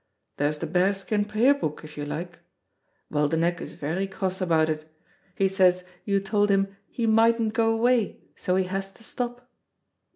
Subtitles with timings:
[0.37, 2.39] There's the bear skin prayer book, if you like.
[3.11, 4.91] Waldenech is very cross about it.
[5.35, 9.47] He says you told him he mightn't go away, so he has to stop.